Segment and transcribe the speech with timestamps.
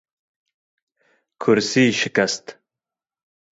[1.41, 2.45] Kursî şikest